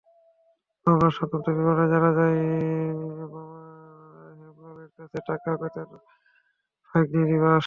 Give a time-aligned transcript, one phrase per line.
[0.87, 2.39] মামলার সংক্ষিপ্ত বিবরণে জানা যায়,
[3.19, 3.43] মামা
[4.39, 5.89] হেমলালের কাছে টাকা পেতেন
[6.89, 7.59] ভাগনে নিবাস।